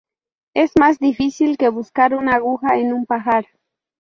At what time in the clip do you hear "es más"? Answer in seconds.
0.55-0.97